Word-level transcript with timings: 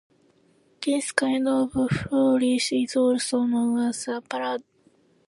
This 0.83 1.11
kind 1.11 1.47
of 1.47 1.71
flourish 1.91 2.71
is 2.71 2.95
also 2.95 3.43
known 3.43 3.77
as 3.87 4.07
a 4.07 4.19
"paraph". 4.19 4.63